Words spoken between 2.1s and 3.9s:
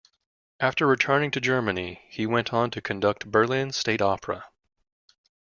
went on to conduct Berlin